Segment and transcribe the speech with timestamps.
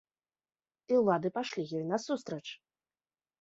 [0.93, 2.41] І ўлады пайшлі ёй насустрач.